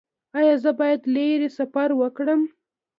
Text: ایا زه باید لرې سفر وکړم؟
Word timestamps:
ایا 0.37 0.53
زه 0.63 0.71
باید 0.79 1.01
لرې 1.13 1.49
سفر 1.57 1.89
وکړم؟ 1.95 2.41